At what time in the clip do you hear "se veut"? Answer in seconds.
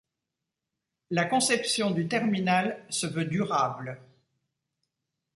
2.89-3.25